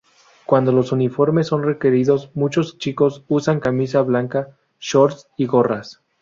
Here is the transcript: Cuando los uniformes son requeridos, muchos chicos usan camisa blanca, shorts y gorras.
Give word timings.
Cuando 0.47 0.71
los 0.71 0.91
uniformes 0.91 1.45
son 1.45 1.61
requeridos, 1.61 2.31
muchos 2.33 2.79
chicos 2.79 3.23
usan 3.27 3.59
camisa 3.59 4.01
blanca, 4.01 4.57
shorts 4.79 5.27
y 5.37 5.45
gorras. 5.45 6.01